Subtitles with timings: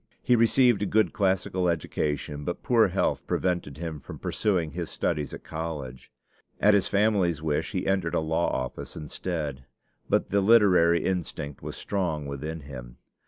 [0.23, 5.31] He received a good classical education; but poor health prevented him from pursuing his studies
[5.31, 6.11] at college.
[6.59, 9.65] At his family's wish he entered a law office instead;
[10.09, 12.97] but the literary instinct was strong within him.